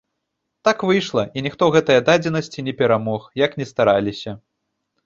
[0.67, 4.31] Так выйшла, і ніхто гэтае дадзенасці не перамог, як ні стараліся.